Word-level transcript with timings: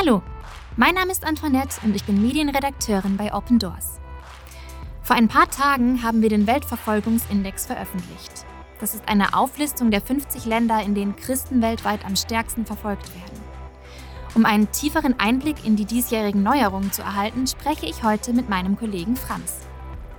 Hallo, 0.00 0.22
mein 0.76 0.94
Name 0.94 1.10
ist 1.10 1.26
Antoinette 1.26 1.80
und 1.82 1.96
ich 1.96 2.04
bin 2.04 2.22
Medienredakteurin 2.22 3.16
bei 3.16 3.34
Open 3.34 3.58
Doors. 3.58 3.98
Vor 5.02 5.16
ein 5.16 5.26
paar 5.26 5.50
Tagen 5.50 6.04
haben 6.04 6.22
wir 6.22 6.28
den 6.28 6.46
Weltverfolgungsindex 6.46 7.66
veröffentlicht. 7.66 8.46
Das 8.78 8.94
ist 8.94 9.08
eine 9.08 9.34
Auflistung 9.34 9.90
der 9.90 10.00
50 10.00 10.44
Länder, 10.44 10.80
in 10.82 10.94
denen 10.94 11.16
Christen 11.16 11.60
weltweit 11.62 12.04
am 12.04 12.14
stärksten 12.14 12.64
verfolgt 12.64 13.12
werden. 13.12 13.40
Um 14.36 14.44
einen 14.44 14.70
tieferen 14.70 15.18
Einblick 15.18 15.64
in 15.66 15.74
die 15.74 15.84
diesjährigen 15.84 16.44
Neuerungen 16.44 16.92
zu 16.92 17.02
erhalten, 17.02 17.48
spreche 17.48 17.86
ich 17.86 18.04
heute 18.04 18.32
mit 18.32 18.48
meinem 18.48 18.76
Kollegen 18.76 19.16
Franz. 19.16 19.66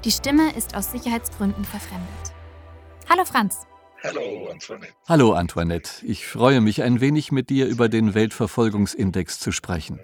Die 0.03 0.11
Stimme 0.11 0.51
ist 0.57 0.75
aus 0.75 0.91
Sicherheitsgründen 0.91 1.63
verfremdet. 1.63 2.33
Hallo 3.09 3.23
Franz. 3.23 3.68
Hallo 4.01 4.47
Antoinette. 4.49 4.93
Hallo 5.07 5.33
Antoinette. 5.33 6.05
Ich 6.05 6.25
freue 6.25 6.61
mich 6.61 6.83
ein 6.83 7.01
wenig 7.01 7.31
mit 7.31 7.49
dir 7.49 7.67
über 7.67 7.89
den 7.89 8.13
Weltverfolgungsindex 8.13 9.39
zu 9.39 9.51
sprechen. 9.51 9.99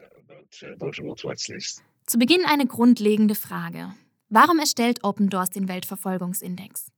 Zu 2.06 2.18
Beginn 2.20 2.46
eine 2.46 2.68
grundlegende 2.68 3.36
Frage. 3.36 3.94
Warum 4.30 4.60
erstellt 4.60 5.04
Open 5.04 5.30
Doors 5.30 5.50
den 5.50 5.70
Weltverfolgungsindex? 5.70 6.92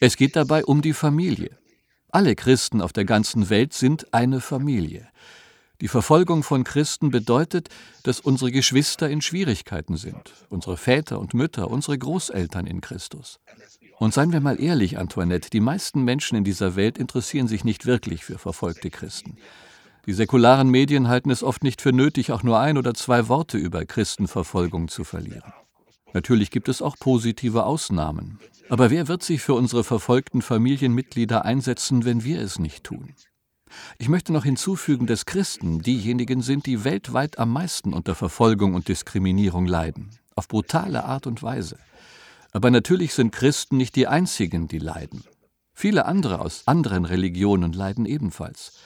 Es 0.00 0.16
geht 0.16 0.34
dabei 0.34 0.64
um 0.64 0.82
die 0.82 0.92
Familie. 0.92 1.56
Alle 2.10 2.34
Christen 2.34 2.80
auf 2.80 2.92
der 2.92 3.04
ganzen 3.04 3.48
Welt 3.48 3.72
sind 3.72 4.12
eine 4.12 4.40
Familie. 4.40 5.08
Die 5.80 5.88
Verfolgung 5.88 6.42
von 6.42 6.64
Christen 6.64 7.10
bedeutet, 7.10 7.68
dass 8.02 8.20
unsere 8.20 8.50
Geschwister 8.50 9.08
in 9.08 9.20
Schwierigkeiten 9.20 9.96
sind, 9.96 10.32
unsere 10.48 10.76
Väter 10.76 11.18
und 11.18 11.34
Mütter, 11.34 11.70
unsere 11.70 11.98
Großeltern 11.98 12.66
in 12.66 12.80
Christus. 12.80 13.40
Und 13.98 14.12
seien 14.12 14.32
wir 14.32 14.40
mal 14.40 14.60
ehrlich, 14.60 14.98
Antoinette, 14.98 15.50
die 15.50 15.60
meisten 15.60 16.02
Menschen 16.02 16.36
in 16.36 16.44
dieser 16.44 16.76
Welt 16.76 16.98
interessieren 16.98 17.48
sich 17.48 17.64
nicht 17.64 17.86
wirklich 17.86 18.24
für 18.24 18.38
verfolgte 18.38 18.90
Christen. 18.90 19.36
Die 20.06 20.12
säkularen 20.12 20.68
Medien 20.68 21.08
halten 21.08 21.30
es 21.30 21.42
oft 21.42 21.64
nicht 21.64 21.80
für 21.80 21.92
nötig, 21.92 22.32
auch 22.32 22.42
nur 22.42 22.58
ein 22.58 22.76
oder 22.76 22.92
zwei 22.92 23.28
Worte 23.28 23.56
über 23.56 23.86
Christenverfolgung 23.86 24.88
zu 24.88 25.04
verlieren. 25.04 25.52
Natürlich 26.12 26.50
gibt 26.50 26.68
es 26.68 26.82
auch 26.82 26.96
positive 26.98 27.64
Ausnahmen. 27.64 28.38
Aber 28.68 28.90
wer 28.90 29.08
wird 29.08 29.22
sich 29.22 29.42
für 29.42 29.54
unsere 29.54 29.84
verfolgten 29.84 30.42
Familienmitglieder 30.42 31.44
einsetzen, 31.44 32.04
wenn 32.04 32.22
wir 32.24 32.40
es 32.40 32.58
nicht 32.58 32.84
tun? 32.84 33.14
Ich 33.98 34.08
möchte 34.08 34.32
noch 34.32 34.44
hinzufügen, 34.44 35.06
dass 35.06 35.26
Christen 35.26 35.80
diejenigen 35.80 36.42
sind, 36.42 36.66
die 36.66 36.84
weltweit 36.84 37.38
am 37.38 37.52
meisten 37.52 37.92
unter 37.92 38.14
Verfolgung 38.14 38.74
und 38.74 38.88
Diskriminierung 38.88 39.66
leiden, 39.66 40.10
auf 40.36 40.48
brutale 40.48 41.04
Art 41.04 41.26
und 41.26 41.42
Weise. 41.42 41.78
Aber 42.54 42.70
natürlich 42.70 43.14
sind 43.14 43.32
Christen 43.32 43.76
nicht 43.76 43.96
die 43.96 44.06
einzigen, 44.06 44.68
die 44.68 44.78
leiden. 44.78 45.24
Viele 45.74 46.06
andere 46.06 46.38
aus 46.38 46.62
anderen 46.66 47.04
Religionen 47.04 47.72
leiden 47.72 48.06
ebenfalls. 48.06 48.78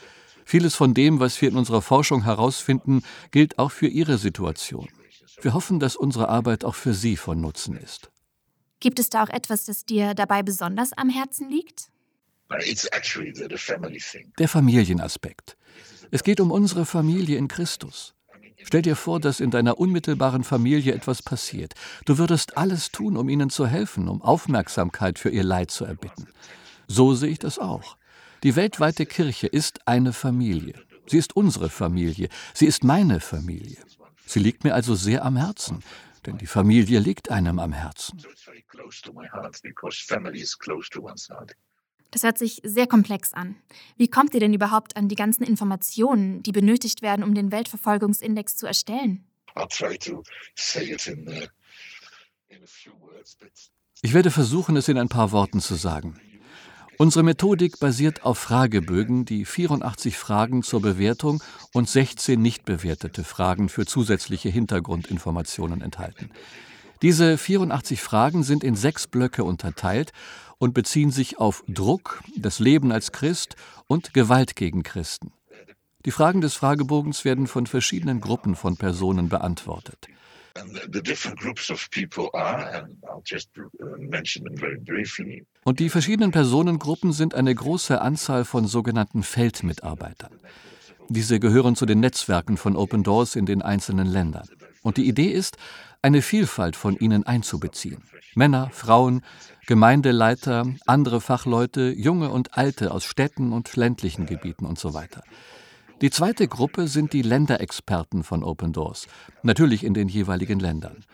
Vieles 0.47 0.75
von 0.75 0.95
dem, 0.95 1.21
was 1.21 1.41
wir 1.43 1.51
in 1.51 1.57
unserer 1.57 1.83
Forschung 1.83 2.25
herausfinden, 2.25 3.03
gilt 3.31 3.59
auch 3.59 3.71
für 3.71 3.87
ihre 3.87 4.17
Situation. 4.17 4.89
Wir 5.43 5.53
hoffen, 5.53 5.81
dass 5.81 5.97
unsere 5.97 6.31
Arbeit 6.31 6.65
auch 6.65 6.75
für 6.75 6.95
Sie 6.95 7.19
von 7.19 7.43
Nutzen 7.43 7.77
ist. 7.77 8.11
Gibt 8.81 8.99
es 8.99 9.11
da 9.11 9.25
auch 9.25 9.29
etwas, 9.29 9.67
das 9.67 9.85
dir 9.85 10.15
dabei 10.15 10.43
besonders 10.43 10.95
am 10.95 11.11
Herzen 11.11 11.51
liegt? 11.51 11.91
Der 14.39 14.49
Familienaspekt. 14.49 15.59
Es 16.11 16.23
geht 16.23 16.41
um 16.41 16.51
unsere 16.51 16.87
Familie 16.87 17.37
in 17.37 17.49
Christus. 17.49 18.15
Stell 18.65 18.83
dir 18.83 18.97
vor, 18.97 19.21
dass 19.21 19.41
in 19.41 19.51
deiner 19.51 19.79
unmittelbaren 19.79 20.45
Familie 20.45 20.95
etwas 20.95 21.23
passiert. 21.23 21.75
Du 22.05 22.19
würdest 22.19 22.57
alles 22.57 22.91
tun, 22.91 23.17
um 23.17 23.29
ihnen 23.29 23.51
zu 23.51 23.67
helfen, 23.67 24.09
um 24.09 24.23
Aufmerksamkeit 24.23 25.19
für 25.19 25.31
ihr 25.31 25.45
Leid 25.45 25.71
zu 25.71 25.85
erbitten. 25.85 26.29
So 26.87 27.15
sehe 27.15 27.31
ich 27.31 27.39
das 27.39 27.59
auch. 27.59 27.97
Die 28.43 28.57
weltweite 28.57 29.07
Kirche 29.07 29.47
ist 29.47 29.87
eine 29.87 30.13
Familie. 30.13 30.75
Sie 31.07 31.19
ist 31.19 31.37
unsere 31.37 31.69
Familie. 31.71 32.29
Sie 32.55 32.67
ist 32.67 32.85
meine 32.85 33.21
Familie. 33.21 33.79
Sie 34.27 34.41
liegt 34.41 34.65
mir 34.65 34.75
also 34.75 34.95
sehr 34.95 35.25
am 35.25 35.37
Herzen, 35.37 35.83
denn 36.27 36.37
die 36.39 36.47
Familie 36.47 36.99
liegt 37.01 37.31
einem 37.31 37.59
am 37.59 37.73
Herzen. 37.73 38.23
Das 42.11 42.23
hört 42.23 42.39
sich 42.39 42.61
sehr 42.65 42.87
komplex 42.87 43.35
an. 43.35 43.57
Wie 43.97 44.09
kommt 44.09 44.35
ihr 44.35 44.41
denn 44.41 44.55
überhaupt 44.55 44.97
an 44.97 45.09
die 45.09 45.15
ganzen 45.15 45.45
Informationen, 45.45 46.43
die 46.43 46.53
benötigt 46.53 47.03
werden, 47.03 47.23
um 47.23 47.35
den 47.35 47.53
Weltverfolgungsindex 47.53 48.57
zu 48.57 48.67
erstellen? 48.67 49.25
Ich 54.01 54.15
werde 54.15 54.31
versuchen, 54.31 54.77
es 54.77 54.89
in 54.89 54.99
ein 54.99 55.09
paar 55.09 55.33
Worten 55.33 55.61
zu 55.61 55.75
sagen. 55.75 56.19
Unsere 57.01 57.23
Methodik 57.23 57.79
basiert 57.79 58.25
auf 58.25 58.39
Fragebögen, 58.39 59.25
die 59.25 59.45
84 59.45 60.17
Fragen 60.17 60.65
zur 60.65 60.83
Bewertung 60.83 61.43
und 61.73 61.89
16 61.89 62.41
nicht 62.41 62.65
bewertete 62.65 63.23
Fragen 63.23 63.69
für 63.69 63.87
zusätzliche 63.87 64.49
Hintergrundinformationen 64.49 65.81
enthalten. 65.81 66.31
Diese 67.03 67.39
84 67.39 68.03
Fragen 68.03 68.43
sind 68.43 68.65
in 68.65 68.75
sechs 68.75 69.07
Blöcke 69.07 69.45
unterteilt 69.45 70.13
und 70.59 70.75
beziehen 70.75 71.13
sich 71.13 71.39
auf 71.39 71.63
Druck, 71.69 72.23
das 72.37 72.59
Leben 72.59 72.91
als 72.91 73.13
Christ 73.13 73.55
und 73.87 74.13
Gewalt 74.15 74.57
gegen 74.57 74.83
Christen. 74.83 75.33
Die 76.05 76.11
Fragen 76.11 76.41
des 76.41 76.55
Fragebogens 76.55 77.25
werden 77.25 77.47
von 77.47 77.67
verschiedenen 77.67 78.21
Gruppen 78.21 78.57
von 78.57 78.77
Personen 78.77 79.29
beantwortet. 79.29 80.09
Und 85.65 85.81
die 85.81 85.89
verschiedenen 85.89 86.31
Personengruppen 86.33 87.13
sind 87.13 87.35
eine 87.35 87.55
große 87.55 88.01
Anzahl 88.01 88.45
von 88.45 88.67
sogenannten 88.67 89.23
Feldmitarbeitern. 89.23 90.41
Diese 91.09 91.39
gehören 91.41 91.77
zu 91.77 91.87
den 91.87 92.01
Netzwerken 92.01 92.57
von 92.57 92.77
Open 92.77 93.03
Doors 93.03 93.37
in 93.37 93.47
den 93.47 93.63
einzelnen 93.63 94.07
Ländern. 94.07 94.49
Und 94.83 94.97
die 94.97 95.09
Idee 95.09 95.29
ist, 95.29 95.57
eine 96.03 96.23
Vielfalt 96.23 96.77
von 96.77 96.97
ihnen 96.97 97.27
einzubeziehen. 97.27 98.03
Männer, 98.35 98.71
Frauen, 98.73 99.23
Gemeindeleiter, 99.67 100.67
andere 100.87 101.21
Fachleute, 101.21 101.93
junge 101.97 102.31
und 102.31 102.57
alte 102.57 102.93
aus 102.93 103.05
Städten 103.05 103.53
und 103.53 103.75
ländlichen 103.77 104.27
Gebieten 104.27 104.65
und 104.65 104.79
so 104.79 104.95
weiter. 104.95 105.23
Die 106.01 106.11
zweite 106.11 106.47
Gruppe 106.47 106.87
sind 106.87 107.13
die 107.13 107.23
Länderexperten 107.23 108.23
von 108.23 108.45
Open 108.45 108.73
Doors, 108.73 109.09
natürlich 109.43 109.83
in 109.83 109.95
den 109.95 110.09
jeweiligen 110.09 110.61
Ländern. 110.61 111.05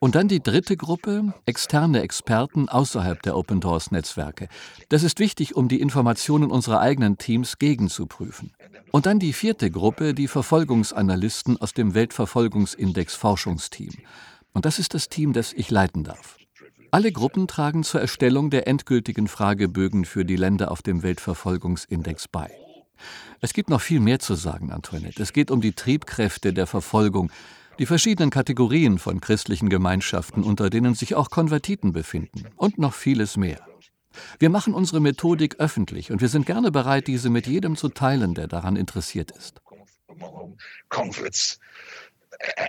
Und 0.00 0.14
dann 0.14 0.28
die 0.28 0.42
dritte 0.42 0.76
Gruppe, 0.76 1.34
externe 1.44 2.02
Experten 2.02 2.68
außerhalb 2.68 3.20
der 3.22 3.36
Open 3.36 3.60
Doors 3.60 3.90
Netzwerke. 3.90 4.48
Das 4.88 5.02
ist 5.02 5.18
wichtig, 5.18 5.56
um 5.56 5.68
die 5.68 5.80
Informationen 5.80 6.50
unserer 6.50 6.80
eigenen 6.80 7.18
Teams 7.18 7.58
gegenzuprüfen. 7.58 8.52
Und 8.92 9.06
dann 9.06 9.18
die 9.18 9.32
vierte 9.32 9.70
Gruppe, 9.70 10.14
die 10.14 10.28
Verfolgungsanalysten 10.28 11.60
aus 11.60 11.72
dem 11.72 11.94
Weltverfolgungsindex 11.94 13.14
Forschungsteam. 13.14 13.94
Und 14.52 14.64
das 14.64 14.78
ist 14.78 14.94
das 14.94 15.08
Team, 15.08 15.32
das 15.32 15.52
ich 15.52 15.70
leiten 15.70 16.04
darf. 16.04 16.36
Alle 16.90 17.12
Gruppen 17.12 17.48
tragen 17.48 17.82
zur 17.82 18.00
Erstellung 18.00 18.50
der 18.50 18.66
endgültigen 18.66 19.28
Fragebögen 19.28 20.04
für 20.04 20.24
die 20.24 20.36
Länder 20.36 20.70
auf 20.70 20.80
dem 20.80 21.02
Weltverfolgungsindex 21.02 22.28
bei. 22.28 22.50
Es 23.40 23.52
gibt 23.52 23.68
noch 23.68 23.80
viel 23.80 24.00
mehr 24.00 24.18
zu 24.18 24.34
sagen, 24.34 24.72
Antoinette. 24.72 25.22
Es 25.22 25.32
geht 25.32 25.50
um 25.50 25.60
die 25.60 25.72
Triebkräfte 25.72 26.52
der 26.52 26.66
Verfolgung, 26.66 27.30
die 27.78 27.86
verschiedenen 27.86 28.30
Kategorien 28.30 28.98
von 28.98 29.20
christlichen 29.20 29.68
Gemeinschaften, 29.68 30.42
unter 30.42 30.70
denen 30.70 30.94
sich 30.94 31.14
auch 31.14 31.30
Konvertiten 31.30 31.92
befinden 31.92 32.46
und 32.56 32.78
noch 32.78 32.94
vieles 32.94 33.36
mehr. 33.36 33.64
Wir 34.38 34.50
machen 34.50 34.74
unsere 34.74 35.00
Methodik 35.00 35.56
öffentlich 35.60 36.10
und 36.10 36.20
wir 36.20 36.28
sind 36.28 36.46
gerne 36.46 36.70
bereit, 36.70 37.06
diese 37.06 37.30
mit 37.30 37.46
jedem 37.46 37.76
zu 37.76 37.88
teilen, 37.88 38.34
der 38.34 38.48
daran 38.48 38.76
interessiert 38.76 39.30
ist. 39.30 39.60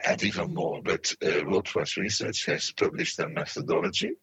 and 0.06 0.24
even 0.24 0.53
more. 0.53 0.81
But 0.81 1.16
uh, 1.22 1.46
World 1.46 1.66
Trust 1.66 1.98
Research 1.98 2.46
has 2.48 2.72
published 2.72 3.19
a 3.19 3.28
methodology, 3.28 4.18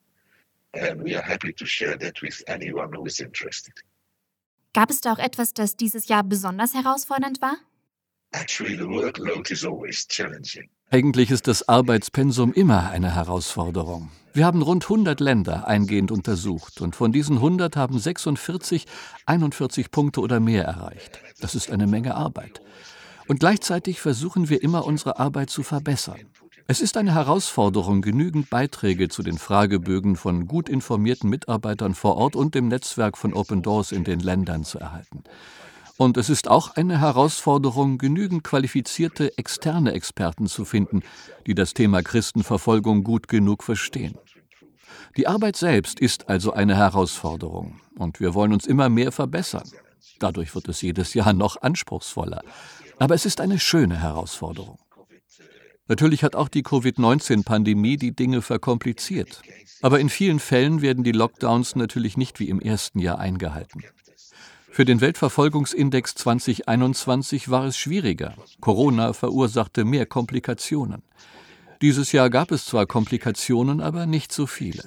and 0.74 1.02
we 1.02 1.14
are 1.14 1.22
happy 1.22 1.52
to 1.52 1.64
share 1.64 1.96
that 1.98 2.20
with 2.22 2.42
anyone 2.48 2.92
who 2.92 3.06
is 3.06 3.20
interested. 3.20 3.74
Gab 4.72 4.90
es 4.90 5.00
da 5.00 5.12
auch 5.12 5.18
etwas, 5.18 5.54
das 5.54 5.76
dieses 5.76 6.08
Jahr 6.08 6.22
besonders 6.22 6.74
herausfordernd 6.74 7.40
war? 7.40 7.56
Actually, 8.32 8.76
the 8.76 8.88
workload 8.88 9.50
is 9.50 9.64
always 9.64 10.06
challenging. 10.06 10.68
Eigentlich 10.88 11.32
ist 11.32 11.48
das 11.48 11.68
Arbeitspensum 11.68 12.52
immer 12.52 12.90
eine 12.90 13.12
Herausforderung. 13.12 14.10
Wir 14.32 14.46
haben 14.46 14.62
rund 14.62 14.84
100 14.84 15.18
Länder 15.18 15.66
eingehend 15.66 16.12
untersucht 16.12 16.80
und 16.80 16.94
von 16.94 17.10
diesen 17.10 17.36
100 17.36 17.74
haben 17.74 17.98
46 17.98 18.86
41 19.26 19.90
Punkte 19.90 20.20
oder 20.20 20.38
mehr 20.38 20.62
erreicht. 20.64 21.20
Das 21.40 21.56
ist 21.56 21.72
eine 21.72 21.88
Menge 21.88 22.14
Arbeit. 22.14 22.60
Und 23.26 23.40
gleichzeitig 23.40 24.00
versuchen 24.00 24.48
wir 24.48 24.62
immer, 24.62 24.86
unsere 24.86 25.18
Arbeit 25.18 25.50
zu 25.50 25.64
verbessern. 25.64 26.20
Es 26.68 26.80
ist 26.80 26.96
eine 26.96 27.14
Herausforderung, 27.14 28.00
genügend 28.00 28.48
Beiträge 28.48 29.08
zu 29.08 29.24
den 29.24 29.38
Fragebögen 29.38 30.14
von 30.14 30.46
gut 30.46 30.68
informierten 30.68 31.28
Mitarbeitern 31.28 31.94
vor 31.94 32.16
Ort 32.16 32.36
und 32.36 32.54
dem 32.54 32.68
Netzwerk 32.68 33.18
von 33.18 33.34
Open 33.34 33.62
Doors 33.62 33.90
in 33.90 34.04
den 34.04 34.20
Ländern 34.20 34.62
zu 34.62 34.78
erhalten. 34.78 35.24
Und 35.98 36.18
es 36.18 36.28
ist 36.28 36.48
auch 36.48 36.76
eine 36.76 37.00
Herausforderung, 37.00 37.96
genügend 37.96 38.44
qualifizierte 38.44 39.36
externe 39.38 39.92
Experten 39.92 40.46
zu 40.46 40.64
finden, 40.64 41.02
die 41.46 41.54
das 41.54 41.72
Thema 41.72 42.02
Christenverfolgung 42.02 43.02
gut 43.02 43.28
genug 43.28 43.62
verstehen. 43.62 44.18
Die 45.16 45.26
Arbeit 45.26 45.56
selbst 45.56 45.98
ist 45.98 46.28
also 46.28 46.52
eine 46.52 46.76
Herausforderung 46.76 47.80
und 47.96 48.20
wir 48.20 48.34
wollen 48.34 48.52
uns 48.52 48.66
immer 48.66 48.90
mehr 48.90 49.10
verbessern. 49.12 49.68
Dadurch 50.18 50.54
wird 50.54 50.68
es 50.68 50.82
jedes 50.82 51.14
Jahr 51.14 51.32
noch 51.32 51.62
anspruchsvoller. 51.62 52.42
Aber 52.98 53.14
es 53.14 53.24
ist 53.24 53.40
eine 53.40 53.58
schöne 53.58 54.00
Herausforderung. 54.00 54.78
Natürlich 55.88 56.24
hat 56.24 56.34
auch 56.34 56.48
die 56.48 56.62
Covid-19-Pandemie 56.62 57.96
die 57.96 58.14
Dinge 58.14 58.42
verkompliziert. 58.42 59.42
Aber 59.82 60.00
in 60.00 60.08
vielen 60.08 60.40
Fällen 60.40 60.82
werden 60.82 61.04
die 61.04 61.12
Lockdowns 61.12 61.76
natürlich 61.76 62.16
nicht 62.16 62.40
wie 62.40 62.48
im 62.48 62.60
ersten 62.60 62.98
Jahr 62.98 63.18
eingehalten. 63.18 63.84
Für 64.76 64.84
den 64.84 65.00
Weltverfolgungsindex 65.00 66.16
2021 66.16 67.48
war 67.48 67.64
es 67.64 67.78
schwieriger. 67.78 68.34
Corona 68.60 69.14
verursachte 69.14 69.86
mehr 69.86 70.04
Komplikationen. 70.04 71.02
Dieses 71.80 72.12
Jahr 72.12 72.28
gab 72.28 72.50
es 72.50 72.66
zwar 72.66 72.84
Komplikationen, 72.84 73.80
aber 73.80 74.04
nicht 74.04 74.34
so 74.34 74.46
viele. 74.46 74.82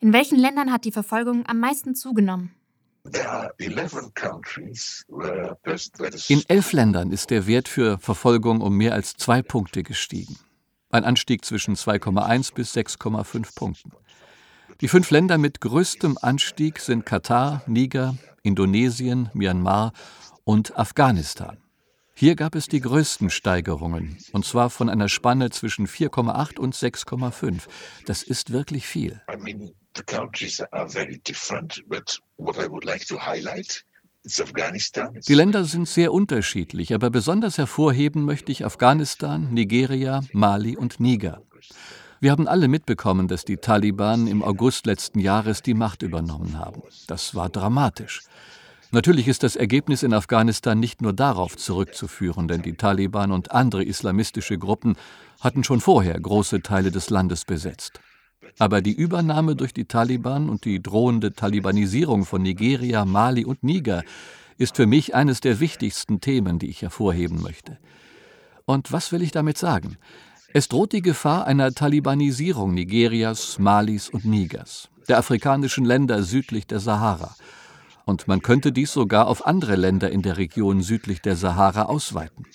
In 0.00 0.12
welchen 0.12 0.38
Ländern 0.38 0.70
hat 0.70 0.84
die 0.84 0.92
Verfolgung 0.92 1.46
am 1.46 1.60
meisten 1.60 1.94
zugenommen? 1.94 2.50
In 6.28 6.42
elf 6.48 6.72
Ländern 6.74 7.10
ist 7.10 7.30
der 7.30 7.46
Wert 7.46 7.68
für 7.68 7.96
Verfolgung 7.96 8.60
um 8.60 8.76
mehr 8.76 8.92
als 8.92 9.16
zwei 9.16 9.40
Punkte 9.40 9.82
gestiegen. 9.82 10.36
Ein 10.90 11.04
Anstieg 11.04 11.42
zwischen 11.42 11.74
2,1 11.74 12.52
bis 12.52 12.76
6,5 12.76 13.54
Punkten. 13.54 13.92
Die 14.80 14.88
fünf 14.88 15.10
Länder 15.10 15.38
mit 15.38 15.60
größtem 15.60 16.18
Anstieg 16.20 16.80
sind 16.80 17.06
Katar, 17.06 17.62
Niger, 17.66 18.16
Indonesien, 18.42 19.30
Myanmar 19.32 19.92
und 20.44 20.76
Afghanistan. 20.76 21.58
Hier 22.16 22.36
gab 22.36 22.54
es 22.54 22.68
die 22.68 22.80
größten 22.80 23.30
Steigerungen, 23.30 24.16
und 24.32 24.44
zwar 24.44 24.70
von 24.70 24.88
einer 24.88 25.08
Spanne 25.08 25.50
zwischen 25.50 25.86
4,8 25.86 26.58
und 26.58 26.74
6,5. 26.74 27.62
Das 28.06 28.22
ist 28.22 28.52
wirklich 28.52 28.86
viel. 28.86 29.20
Die 35.28 35.34
Länder 35.34 35.64
sind 35.64 35.88
sehr 35.88 36.12
unterschiedlich, 36.12 36.94
aber 36.94 37.10
besonders 37.10 37.58
hervorheben 37.58 38.24
möchte 38.24 38.52
ich 38.52 38.64
Afghanistan, 38.64 39.52
Nigeria, 39.52 40.22
Mali 40.32 40.76
und 40.76 41.00
Niger. 41.00 41.42
Wir 42.24 42.30
haben 42.30 42.48
alle 42.48 42.68
mitbekommen, 42.68 43.28
dass 43.28 43.44
die 43.44 43.58
Taliban 43.58 44.26
im 44.28 44.42
August 44.42 44.86
letzten 44.86 45.18
Jahres 45.20 45.60
die 45.60 45.74
Macht 45.74 46.00
übernommen 46.00 46.58
haben. 46.58 46.80
Das 47.06 47.34
war 47.34 47.50
dramatisch. 47.50 48.22
Natürlich 48.92 49.28
ist 49.28 49.42
das 49.42 49.56
Ergebnis 49.56 50.02
in 50.02 50.14
Afghanistan 50.14 50.80
nicht 50.80 51.02
nur 51.02 51.12
darauf 51.12 51.54
zurückzuführen, 51.54 52.48
denn 52.48 52.62
die 52.62 52.78
Taliban 52.78 53.30
und 53.30 53.52
andere 53.52 53.84
islamistische 53.84 54.56
Gruppen 54.56 54.96
hatten 55.42 55.64
schon 55.64 55.82
vorher 55.82 56.18
große 56.18 56.62
Teile 56.62 56.90
des 56.90 57.10
Landes 57.10 57.44
besetzt. 57.44 58.00
Aber 58.58 58.80
die 58.80 58.94
Übernahme 58.94 59.54
durch 59.54 59.74
die 59.74 59.84
Taliban 59.84 60.48
und 60.48 60.64
die 60.64 60.82
drohende 60.82 61.34
Talibanisierung 61.34 62.24
von 62.24 62.40
Nigeria, 62.40 63.04
Mali 63.04 63.44
und 63.44 63.62
Niger 63.62 64.02
ist 64.56 64.76
für 64.76 64.86
mich 64.86 65.14
eines 65.14 65.40
der 65.40 65.60
wichtigsten 65.60 66.22
Themen, 66.22 66.58
die 66.58 66.70
ich 66.70 66.80
hervorheben 66.80 67.42
möchte. 67.42 67.76
Und 68.64 68.92
was 68.92 69.12
will 69.12 69.20
ich 69.20 69.30
damit 69.30 69.58
sagen? 69.58 69.98
Es 70.56 70.68
droht 70.68 70.92
die 70.92 71.02
Gefahr 71.02 71.48
einer 71.48 71.72
Talibanisierung 71.72 72.74
Nigerias, 72.74 73.58
Malis 73.58 74.08
und 74.08 74.24
Nigers, 74.24 74.88
der 75.08 75.18
afrikanischen 75.18 75.84
Länder 75.84 76.22
südlich 76.22 76.68
der 76.68 76.78
Sahara. 76.78 77.34
Und 78.04 78.28
man 78.28 78.40
könnte 78.40 78.70
dies 78.70 78.92
sogar 78.92 79.26
auf 79.26 79.48
andere 79.48 79.74
Länder 79.74 80.12
in 80.12 80.22
der 80.22 80.36
Region 80.36 80.80
südlich 80.80 81.20
der 81.20 81.34
Sahara 81.34 81.86
ausweiten. 81.86 82.46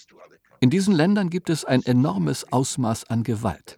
In 0.62 0.70
diesen 0.70 0.96
Ländern 0.96 1.30
gibt 1.30 1.50
es 1.50 1.66
ein 1.66 1.84
enormes 1.84 2.54
Ausmaß 2.54 3.10
an 3.10 3.24
Gewalt. 3.24 3.76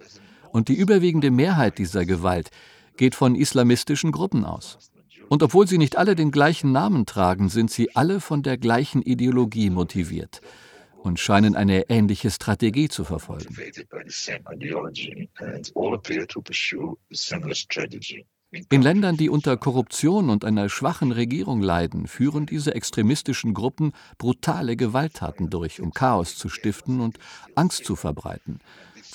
Und 0.52 0.68
die 0.68 0.76
überwiegende 0.76 1.32
Mehrheit 1.32 1.80
dieser 1.80 2.06
Gewalt 2.06 2.52
geht 2.98 3.16
von 3.16 3.34
islamistischen 3.34 4.12
Gruppen 4.12 4.46
aus. 4.46 4.78
Und 5.30 5.42
obwohl 5.42 5.68
sie 5.68 5.80
nicht 5.80 5.98
alle 5.98 6.14
den 6.14 6.30
gleichen 6.30 6.72
Namen 6.72 7.08
tragen, 7.08 7.50
sind 7.50 7.72
sie 7.72 7.96
alle 7.96 8.20
von 8.20 8.44
der 8.44 8.60
gleichen 8.60 9.02
Ideologie 9.02 9.72
motiviert 9.72 10.42
und 11.04 11.20
scheinen 11.20 11.56
eine 11.56 11.90
ähnliche 11.90 12.32
Strategie 12.32 12.90
zu 12.90 13.04
verfolgen. 13.04 13.56
In 18.70 18.82
Ländern, 18.82 19.16
die 19.16 19.30
unter 19.30 19.56
Korruption 19.56 20.30
und 20.30 20.44
einer 20.44 20.68
schwachen 20.68 21.14
Regierung 21.14 21.62
leiden, 21.62 22.08
führen 22.08 22.46
diese 22.46 22.76
extremistischen 22.76 23.54
Gruppen 23.54 23.94
brutale 24.18 24.76
Gewalttaten 24.76 25.50
durch, 25.50 25.82
um 25.82 25.94
Chaos 25.94 26.38
zu 26.38 26.50
stiften 26.50 27.00
und 27.00 27.18
Angst 27.56 27.86
zu 27.86 27.96
verbreiten 27.96 28.60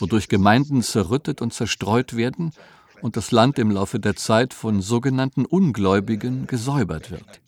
wodurch 0.00 0.28
Gemeinden 0.28 0.82
zerrüttet 0.82 1.42
und 1.42 1.52
zerstreut 1.52 2.16
werden 2.16 2.52
und 3.02 3.16
das 3.16 3.30
Land 3.30 3.58
im 3.58 3.70
Laufe 3.70 4.00
der 4.00 4.16
Zeit 4.16 4.54
von 4.54 4.80
sogenannten 4.80 5.44
Ungläubigen 5.44 6.46
gesäubert 6.46 7.10
wird. 7.10 7.40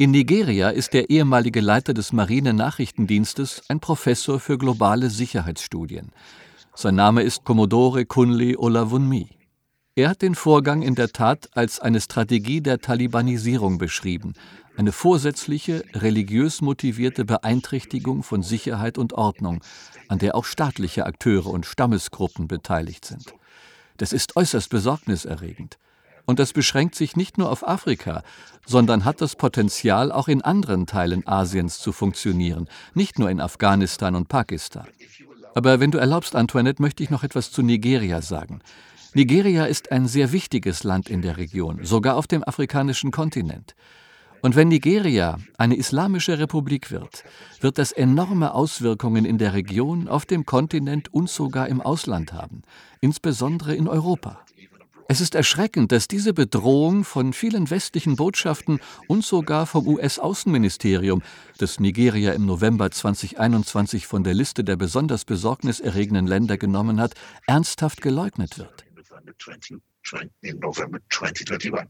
In 0.00 0.12
Nigeria 0.12 0.70
ist 0.70 0.94
der 0.94 1.10
ehemalige 1.10 1.60
Leiter 1.60 1.92
des 1.92 2.14
Marine-Nachrichtendienstes 2.14 3.60
ein 3.68 3.80
Professor 3.80 4.40
für 4.40 4.56
globale 4.56 5.10
Sicherheitsstudien. 5.10 6.12
Sein 6.74 6.94
Name 6.94 7.22
ist 7.22 7.44
Commodore 7.44 8.06
Kunle 8.06 8.58
Olawunmi. 8.58 9.28
Er 9.96 10.08
hat 10.08 10.22
den 10.22 10.34
Vorgang 10.34 10.80
in 10.80 10.94
der 10.94 11.10
Tat 11.10 11.50
als 11.52 11.80
eine 11.80 12.00
Strategie 12.00 12.62
der 12.62 12.78
Talibanisierung 12.78 13.76
beschrieben, 13.76 14.32
eine 14.74 14.92
vorsätzliche, 14.92 15.84
religiös 15.92 16.62
motivierte 16.62 17.26
Beeinträchtigung 17.26 18.22
von 18.22 18.42
Sicherheit 18.42 18.96
und 18.96 19.12
Ordnung, 19.12 19.62
an 20.08 20.18
der 20.18 20.34
auch 20.34 20.46
staatliche 20.46 21.04
Akteure 21.04 21.48
und 21.48 21.66
Stammesgruppen 21.66 22.48
beteiligt 22.48 23.04
sind. 23.04 23.34
Das 23.98 24.14
ist 24.14 24.34
äußerst 24.34 24.70
besorgniserregend. 24.70 25.76
Und 26.30 26.38
das 26.38 26.52
beschränkt 26.52 26.94
sich 26.94 27.16
nicht 27.16 27.38
nur 27.38 27.50
auf 27.50 27.66
Afrika, 27.66 28.22
sondern 28.64 29.04
hat 29.04 29.20
das 29.20 29.34
Potenzial, 29.34 30.12
auch 30.12 30.28
in 30.28 30.42
anderen 30.42 30.86
Teilen 30.86 31.26
Asiens 31.26 31.80
zu 31.80 31.90
funktionieren, 31.90 32.68
nicht 32.94 33.18
nur 33.18 33.30
in 33.30 33.40
Afghanistan 33.40 34.14
und 34.14 34.28
Pakistan. 34.28 34.86
Aber 35.56 35.80
wenn 35.80 35.90
du 35.90 35.98
erlaubst, 35.98 36.36
Antoinette, 36.36 36.80
möchte 36.80 37.02
ich 37.02 37.10
noch 37.10 37.24
etwas 37.24 37.50
zu 37.50 37.62
Nigeria 37.62 38.22
sagen. 38.22 38.60
Nigeria 39.12 39.64
ist 39.64 39.90
ein 39.90 40.06
sehr 40.06 40.30
wichtiges 40.30 40.84
Land 40.84 41.10
in 41.10 41.20
der 41.20 41.36
Region, 41.36 41.80
sogar 41.82 42.14
auf 42.14 42.28
dem 42.28 42.44
afrikanischen 42.44 43.10
Kontinent. 43.10 43.74
Und 44.40 44.54
wenn 44.54 44.68
Nigeria 44.68 45.36
eine 45.58 45.74
islamische 45.74 46.38
Republik 46.38 46.92
wird, 46.92 47.24
wird 47.60 47.76
das 47.76 47.90
enorme 47.90 48.54
Auswirkungen 48.54 49.24
in 49.24 49.38
der 49.38 49.52
Region, 49.52 50.06
auf 50.06 50.26
dem 50.26 50.46
Kontinent 50.46 51.12
und 51.12 51.28
sogar 51.28 51.66
im 51.66 51.80
Ausland 51.80 52.32
haben, 52.32 52.62
insbesondere 53.00 53.74
in 53.74 53.88
Europa. 53.88 54.44
Es 55.10 55.20
ist 55.20 55.34
erschreckend, 55.34 55.90
dass 55.90 56.06
diese 56.06 56.32
Bedrohung 56.32 57.02
von 57.02 57.32
vielen 57.32 57.68
westlichen 57.68 58.14
Botschaften 58.14 58.78
und 59.08 59.24
sogar 59.24 59.66
vom 59.66 59.88
US-Außenministerium, 59.88 61.20
das 61.58 61.80
Nigeria 61.80 62.32
im 62.32 62.46
November 62.46 62.92
2021 62.92 64.06
von 64.06 64.22
der 64.22 64.34
Liste 64.34 64.62
der 64.62 64.76
besonders 64.76 65.24
besorgniserregenden 65.24 66.28
Länder 66.28 66.58
genommen 66.58 67.00
hat, 67.00 67.14
ernsthaft 67.48 68.02
geleugnet 68.02 68.58
wird 68.58 68.84
in 70.42 70.58
November 70.60 71.00
2021. 71.10 71.88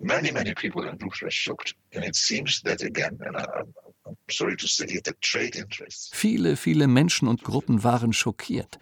Many, 0.00 0.32
many 0.32 0.54
people 0.54 0.88
and 0.88 0.98
groups 0.98 1.20
were 1.20 1.30
shocked. 1.30 1.74
And 1.94 2.02
it 2.02 2.16
seems 2.16 2.62
that 2.62 2.82
again, 2.82 3.18
and 3.26 3.36
I'm 3.36 4.14
sorry 4.30 4.56
to 4.56 4.66
say, 4.66 4.86
the 4.86 5.12
trade 5.20 5.54
interests. 5.54 6.10
Viele, 6.14 6.56
viele 6.56 6.86
Menschen 6.86 7.28
und 7.28 7.42
Gruppen 7.44 7.84
waren 7.84 8.14
schockiert. 8.14 8.78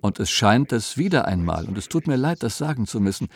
Und 0.00 0.20
es 0.20 0.30
scheint, 0.30 0.72
dass 0.72 0.96
wieder 0.96 1.26
einmal, 1.26 1.64
und 1.64 1.76
es 1.76 1.88
tut 1.88 2.06
mir 2.06 2.16
leid, 2.16 2.42
das 2.42 2.58
sagen 2.58 2.86
zu 2.86 3.00
müssen, 3.00 3.28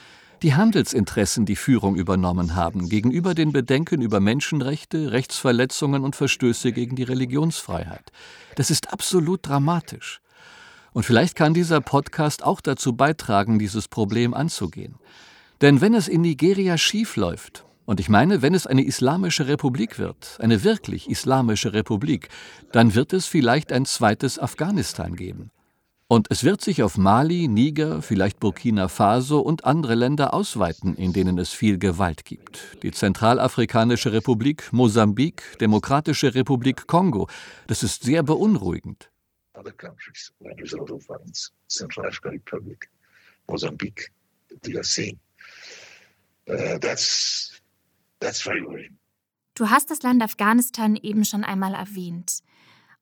die 0.42 0.54
Handelsinteressen 0.54 1.46
die 1.46 1.56
Führung 1.56 1.94
übernommen 1.94 2.56
haben 2.56 2.88
gegenüber 2.88 3.34
den 3.34 3.52
Bedenken 3.52 4.02
über 4.02 4.18
Menschenrechte, 4.18 5.12
Rechtsverletzungen 5.12 6.02
und 6.02 6.16
Verstöße 6.16 6.72
gegen 6.72 6.96
die 6.96 7.04
Religionsfreiheit. 7.04 8.10
Das 8.56 8.70
ist 8.70 8.92
absolut 8.92 9.46
dramatisch. 9.46 10.20
Und 10.92 11.04
vielleicht 11.04 11.36
kann 11.36 11.54
dieser 11.54 11.80
Podcast 11.80 12.42
auch 12.42 12.60
dazu 12.60 12.94
beitragen, 12.94 13.58
dieses 13.60 13.86
Problem 13.86 14.34
anzugehen. 14.34 14.96
Denn 15.60 15.80
wenn 15.80 15.94
es 15.94 16.08
in 16.08 16.22
Nigeria 16.22 16.76
schief 16.76 17.16
läuft, 17.16 17.64
und 17.84 18.00
ich 18.00 18.08
meine, 18.08 18.42
wenn 18.42 18.54
es 18.54 18.66
eine 18.66 18.84
islamische 18.84 19.48
Republik 19.48 19.98
wird, 19.98 20.38
eine 20.40 20.64
wirklich 20.64 21.08
islamische 21.08 21.72
Republik, 21.72 22.28
dann 22.72 22.94
wird 22.94 23.12
es 23.12 23.26
vielleicht 23.26 23.72
ein 23.72 23.84
zweites 23.86 24.38
Afghanistan 24.38 25.14
geben. 25.14 25.50
Und 26.12 26.30
es 26.30 26.44
wird 26.44 26.60
sich 26.60 26.82
auf 26.82 26.98
Mali, 26.98 27.48
Niger, 27.48 28.02
vielleicht 28.02 28.38
Burkina 28.38 28.88
Faso 28.88 29.40
und 29.40 29.64
andere 29.64 29.94
Länder 29.94 30.34
ausweiten, 30.34 30.94
in 30.94 31.14
denen 31.14 31.38
es 31.38 31.54
viel 31.54 31.78
Gewalt 31.78 32.26
gibt. 32.26 32.76
Die 32.82 32.90
Zentralafrikanische 32.90 34.12
Republik, 34.12 34.70
Mosambik, 34.74 35.42
Demokratische 35.58 36.34
Republik 36.34 36.86
Kongo. 36.86 37.30
Das 37.66 37.82
ist 37.82 38.02
sehr 38.02 38.22
beunruhigend 38.22 39.10
DRC. 44.66 45.16
Uh, 46.46 46.78
worrying. 48.66 48.98
Du 49.54 49.70
hast 49.70 49.90
das 49.90 50.02
Land 50.02 50.22
Afghanistan 50.22 50.96
eben 50.96 51.24
schon 51.24 51.42
einmal 51.42 51.72
erwähnt. 51.72 52.42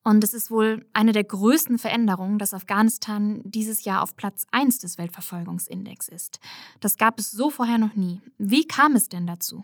Und 0.03 0.25
es 0.25 0.33
ist 0.33 0.51
wohl 0.51 0.87
eine 0.95 1.13
der 1.13 1.25
größten 1.25 1.79
Veränderungen, 1.79 2.39
dass 2.39 2.55
Afghanistan 2.55 3.43
dieses 3.45 3.85
Jahr 3.85 4.03
auf 4.03 4.17
Platz 4.17 4.47
1 4.51 4.79
des 4.79 4.97
Weltverfolgungsindex 4.97 6.09
ist. 6.09 6.41
Das 6.81 6.97
gab 6.97 7.19
es 7.19 7.31
so 7.31 7.51
vorher 7.51 7.79
noch 7.79 7.95
nie. 7.95 8.23
Wie 8.39 8.67
kam 8.67 8.97
es 8.97 9.09
denn 9.09 9.27
dazu? 9.27 9.63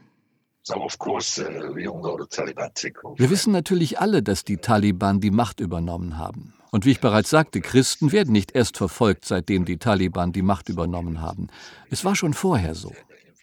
Wir 3.16 3.31
wissen 3.31 3.52
natürlich 3.52 4.00
alle, 4.00 4.23
dass 4.23 4.45
die 4.45 4.57
Taliban 4.57 5.21
die 5.21 5.31
Macht 5.31 5.61
übernommen 5.61 6.19
haben. 6.19 6.55
Und 6.73 6.85
wie 6.85 6.90
ich 6.90 7.00
bereits 7.00 7.31
sagte, 7.31 7.61
Christen 7.61 8.12
werden 8.12 8.33
nicht 8.33 8.52
erst 8.52 8.76
verfolgt, 8.76 9.25
seitdem 9.25 9.64
die 9.64 9.78
Taliban 9.78 10.33
die 10.33 10.43
Macht 10.43 10.69
übernommen 10.69 11.23
haben. 11.23 11.47
Es 11.88 12.05
war 12.05 12.16
schon 12.16 12.35
vorher 12.35 12.75
so. 12.75 12.93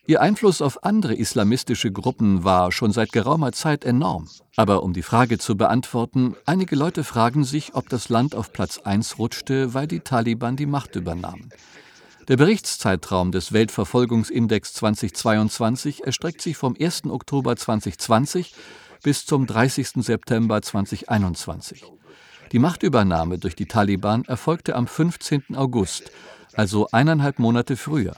Ihr 0.05 0.21
Einfluss 0.21 0.61
auf 0.61 0.83
andere 0.83 1.15
islamistische 1.15 1.89
Gruppen 1.89 2.43
war 2.43 2.73
schon 2.73 2.91
seit 2.91 3.13
geraumer 3.13 3.53
Zeit 3.53 3.85
enorm. 3.85 4.27
Aber 4.57 4.83
um 4.83 4.91
die 4.91 5.01
Frage 5.01 5.37
zu 5.37 5.55
beantworten, 5.55 6.35
einige 6.45 6.75
Leute 6.75 7.05
fragen 7.05 7.45
sich, 7.45 7.73
ob 7.73 7.87
das 7.87 8.09
Land 8.09 8.35
auf 8.35 8.51
Platz 8.51 8.79
1 8.79 9.17
rutschte, 9.17 9.73
weil 9.73 9.87
die 9.87 10.01
Taliban 10.01 10.57
die 10.57 10.65
Macht 10.65 10.97
übernahmen. 10.97 11.49
Der 12.27 12.35
Berichtszeitraum 12.35 13.31
des 13.31 13.53
Weltverfolgungsindex 13.53 14.73
2022 14.73 16.03
erstreckt 16.03 16.41
sich 16.41 16.57
vom 16.57 16.75
1. 16.77 17.05
Oktober 17.05 17.55
2020 17.55 18.53
bis 19.03 19.25
zum 19.25 19.47
30. 19.47 20.03
September 20.03 20.61
2021. 20.61 21.81
Die 22.51 22.59
Machtübernahme 22.59 23.39
durch 23.39 23.55
die 23.55 23.67
Taliban 23.67 24.25
erfolgte 24.25 24.75
am 24.75 24.85
15. 24.85 25.55
August, 25.55 26.11
also 26.53 26.89
eineinhalb 26.91 27.39
Monate 27.39 27.77
früher. 27.77 28.15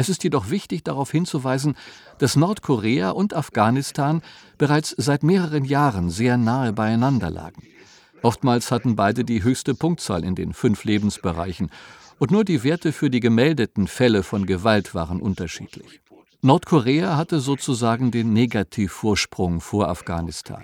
Es 0.00 0.08
ist 0.08 0.24
jedoch 0.24 0.48
wichtig 0.48 0.82
darauf 0.82 1.10
hinzuweisen, 1.10 1.76
dass 2.16 2.34
Nordkorea 2.34 3.10
und 3.10 3.34
Afghanistan 3.34 4.22
bereits 4.56 4.94
seit 4.96 5.22
mehreren 5.22 5.66
Jahren 5.66 6.08
sehr 6.08 6.38
nahe 6.38 6.72
beieinander 6.72 7.28
lagen. 7.28 7.64
Oftmals 8.22 8.70
hatten 8.70 8.96
beide 8.96 9.24
die 9.24 9.42
höchste 9.42 9.74
Punktzahl 9.74 10.24
in 10.24 10.34
den 10.34 10.54
fünf 10.54 10.84
Lebensbereichen, 10.84 11.70
und 12.18 12.30
nur 12.30 12.44
die 12.44 12.64
Werte 12.64 12.92
für 12.92 13.10
die 13.10 13.20
gemeldeten 13.20 13.88
Fälle 13.88 14.22
von 14.22 14.46
Gewalt 14.46 14.94
waren 14.94 15.20
unterschiedlich. 15.20 16.00
Nordkorea 16.40 17.18
hatte 17.18 17.40
sozusagen 17.40 18.10
den 18.10 18.32
Negativvorsprung 18.32 19.60
vor 19.60 19.88
Afghanistan. 19.88 20.62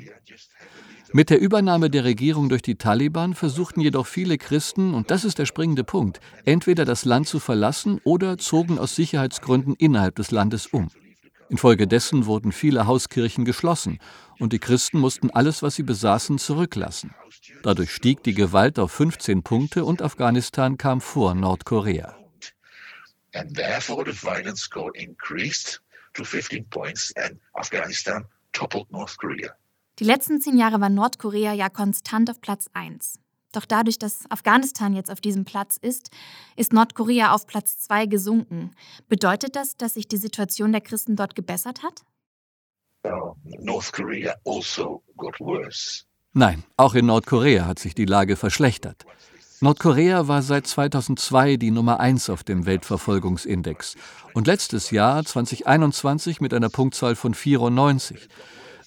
Mit 1.16 1.30
der 1.30 1.40
Übernahme 1.40 1.88
der 1.88 2.04
Regierung 2.04 2.50
durch 2.50 2.60
die 2.60 2.74
Taliban 2.74 3.32
versuchten 3.32 3.80
jedoch 3.80 4.06
viele 4.06 4.36
Christen, 4.36 4.92
und 4.92 5.10
das 5.10 5.24
ist 5.24 5.38
der 5.38 5.46
springende 5.46 5.82
Punkt, 5.82 6.20
entweder 6.44 6.84
das 6.84 7.06
Land 7.06 7.26
zu 7.26 7.40
verlassen 7.40 8.02
oder 8.04 8.36
zogen 8.36 8.78
aus 8.78 8.96
Sicherheitsgründen 8.96 9.74
innerhalb 9.78 10.16
des 10.16 10.30
Landes 10.30 10.66
um. 10.66 10.90
Infolgedessen 11.48 12.26
wurden 12.26 12.52
viele 12.52 12.86
Hauskirchen 12.86 13.46
geschlossen 13.46 13.98
und 14.40 14.52
die 14.52 14.58
Christen 14.58 14.98
mussten 14.98 15.30
alles, 15.30 15.62
was 15.62 15.76
sie 15.76 15.84
besaßen, 15.84 16.36
zurücklassen. 16.36 17.14
Dadurch 17.62 17.92
stieg 17.92 18.22
die 18.22 18.34
Gewalt 18.34 18.78
auf 18.78 18.92
15 18.92 19.42
Punkte 19.42 19.86
und 19.86 20.02
Afghanistan 20.02 20.76
kam 20.76 21.00
vor 21.00 21.34
Nordkorea. 21.34 22.14
And 23.32 23.56
therefore 23.56 24.04
the 24.04 24.12
violence 24.12 24.68
got 24.68 24.94
increased 24.94 25.80
to 26.12 26.24
15 26.24 26.66
points 26.68 27.10
and 27.16 27.40
Afghanistan 27.54 28.26
toppled 28.52 28.92
North. 28.92 29.16
Die 29.98 30.04
letzten 30.04 30.42
zehn 30.42 30.58
Jahre 30.58 30.78
war 30.78 30.90
Nordkorea 30.90 31.54
ja 31.54 31.70
konstant 31.70 32.30
auf 32.30 32.42
Platz 32.42 32.68
1. 32.74 33.18
Doch 33.52 33.64
dadurch, 33.64 33.98
dass 33.98 34.30
Afghanistan 34.30 34.92
jetzt 34.92 35.10
auf 35.10 35.22
diesem 35.22 35.46
Platz 35.46 35.78
ist, 35.80 36.10
ist 36.54 36.74
Nordkorea 36.74 37.32
auf 37.32 37.46
Platz 37.46 37.78
2 37.78 38.04
gesunken. 38.04 38.72
Bedeutet 39.08 39.56
das, 39.56 39.78
dass 39.78 39.94
sich 39.94 40.06
die 40.06 40.18
Situation 40.18 40.72
der 40.72 40.82
Christen 40.82 41.16
dort 41.16 41.34
gebessert 41.34 41.82
hat? 41.82 42.02
Also 43.04 43.36
Nein, 46.34 46.64
auch 46.76 46.94
in 46.94 47.06
Nordkorea 47.06 47.64
hat 47.64 47.78
sich 47.78 47.94
die 47.94 48.04
Lage 48.04 48.36
verschlechtert. 48.36 49.06
Nordkorea 49.62 50.28
war 50.28 50.42
seit 50.42 50.66
2002 50.66 51.56
die 51.56 51.70
Nummer 51.70 52.00
1 52.00 52.28
auf 52.28 52.44
dem 52.44 52.66
Weltverfolgungsindex 52.66 53.94
und 54.34 54.46
letztes 54.46 54.90
Jahr 54.90 55.24
2021 55.24 56.42
mit 56.42 56.52
einer 56.52 56.68
Punktzahl 56.68 57.16
von 57.16 57.32
94. 57.32 58.28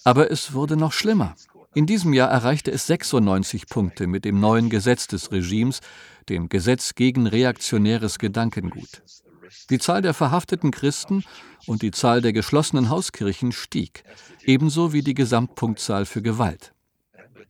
Aber 0.03 0.31
es 0.31 0.53
wurde 0.53 0.77
noch 0.77 0.93
schlimmer. 0.93 1.35
In 1.75 1.85
diesem 1.85 2.13
Jahr 2.13 2.29
erreichte 2.29 2.71
es 2.71 2.87
96 2.87 3.67
Punkte 3.67 4.07
mit 4.07 4.25
dem 4.25 4.39
neuen 4.39 4.69
Gesetz 4.69 5.07
des 5.07 5.31
Regimes, 5.31 5.81
dem 6.27 6.49
Gesetz 6.49 6.95
gegen 6.95 7.27
reaktionäres 7.27 8.17
Gedankengut. 8.17 9.03
Die 9.69 9.79
Zahl 9.79 10.01
der 10.01 10.13
verhafteten 10.13 10.71
Christen 10.71 11.23
und 11.67 11.81
die 11.81 11.91
Zahl 11.91 12.21
der 12.21 12.33
geschlossenen 12.33 12.89
Hauskirchen 12.89 13.51
stieg, 13.51 14.03
ebenso 14.43 14.93
wie 14.93 15.03
die 15.03 15.13
Gesamtpunktzahl 15.13 16.05
für 16.05 16.21
Gewalt. 16.21 16.73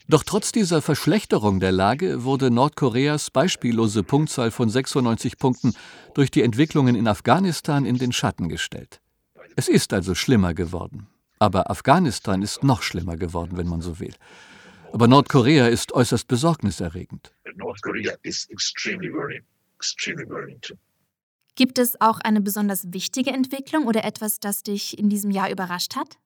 Doch 0.10 0.24
trotz 0.24 0.52
dieser 0.52 0.82
Verschlechterung 0.82 1.60
der 1.60 1.72
Lage 1.72 2.24
wurde 2.24 2.50
Nordkoreas 2.50 3.30
beispiellose 3.30 4.04
Punktzahl 4.04 4.50
von 4.50 4.68
96 4.68 5.38
Punkten 5.38 5.76
durch 6.16 6.32
die 6.32 6.42
Entwicklungen 6.42 6.96
in 6.96 7.08
Afghanistan 7.08 7.86
in 7.86 7.98
den 7.98 8.12
Schatten 8.12 8.50
gestellt. 8.50 9.02
Es 9.56 9.68
ist 9.68 9.94
also 9.94 10.16
schlimmer 10.16 10.54
geworden. 10.54 11.08
Aber 11.40 11.72
Afghanistan 11.72 12.42
ist 12.42 12.64
noch 12.64 12.82
schlimmer 12.82 13.16
geworden, 13.16 13.58
wenn 13.58 13.68
man 13.68 13.82
so 13.82 14.00
will. 14.00 14.14
Aber 14.92 15.08
Nordkorea 15.08 15.68
ist 15.68 15.94
äußerst 15.94 16.28
besorgniserregend. 16.28 17.32
Gibt 21.56 21.78
es 21.78 22.02
auch 22.02 22.20
eine 22.20 22.42
besonders 22.42 22.94
wichtige 22.94 23.32
Entwicklung 23.32 23.88
oder 23.88 24.04
etwas, 24.04 24.40
das 24.40 24.64
dich 24.64 24.98
in 24.98 25.10
diesem 25.10 25.32
Jahr 25.32 25.50
überrascht 25.50 25.96
hat? 25.96 26.18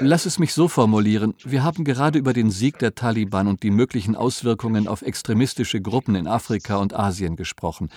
Lass 0.00 0.26
es 0.26 0.38
mich 0.40 0.52
so 0.52 0.66
formulieren. 0.66 1.34
Wir 1.44 1.62
haben 1.62 1.84
gerade 1.84 2.18
über 2.18 2.32
den 2.32 2.50
Sieg 2.50 2.78
der 2.80 2.96
Taliban 2.96 3.46
und 3.46 3.62
die 3.62 3.70
möglichen 3.70 4.16
Auswirkungen 4.16 4.88
auf 4.88 5.02
extremistische 5.02 5.80
Gruppen 5.80 6.16
in 6.16 6.26
Afrika 6.26 6.76
und 6.76 6.94
Asien 6.94 7.36
gesprochen. 7.36 7.90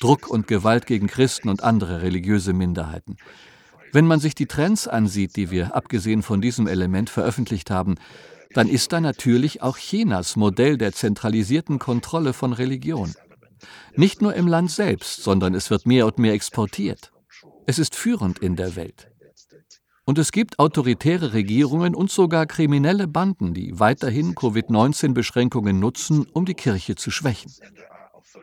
Druck 0.00 0.28
und 0.28 0.48
Gewalt 0.48 0.86
gegen 0.86 1.06
Christen 1.06 1.48
und 1.48 1.62
andere 1.62 2.02
religiöse 2.02 2.52
Minderheiten. 2.52 3.16
Wenn 3.92 4.06
man 4.06 4.20
sich 4.20 4.34
die 4.34 4.46
Trends 4.46 4.88
ansieht, 4.88 5.36
die 5.36 5.50
wir 5.50 5.74
abgesehen 5.74 6.22
von 6.22 6.40
diesem 6.40 6.66
Element 6.66 7.10
veröffentlicht 7.10 7.70
haben, 7.70 7.96
dann 8.54 8.68
ist 8.68 8.92
da 8.92 9.00
natürlich 9.00 9.62
auch 9.62 9.76
Chinas 9.76 10.36
Modell 10.36 10.78
der 10.78 10.92
zentralisierten 10.92 11.78
Kontrolle 11.78 12.32
von 12.32 12.52
Religion. 12.52 13.14
Nicht 13.94 14.22
nur 14.22 14.34
im 14.34 14.46
Land 14.46 14.70
selbst, 14.70 15.22
sondern 15.22 15.54
es 15.54 15.70
wird 15.70 15.86
mehr 15.86 16.06
und 16.06 16.18
mehr 16.18 16.32
exportiert. 16.32 17.12
Es 17.66 17.78
ist 17.78 17.94
führend 17.94 18.38
in 18.38 18.56
der 18.56 18.76
Welt. 18.76 19.08
Und 20.04 20.18
es 20.18 20.30
gibt 20.30 20.60
autoritäre 20.60 21.32
Regierungen 21.32 21.94
und 21.94 22.12
sogar 22.12 22.46
kriminelle 22.46 23.08
Banden, 23.08 23.54
die 23.54 23.80
weiterhin 23.80 24.36
Covid-19-Beschränkungen 24.36 25.80
nutzen, 25.80 26.26
um 26.32 26.46
die 26.46 26.54
Kirche 26.54 26.94
zu 26.94 27.10
schwächen. 27.10 27.52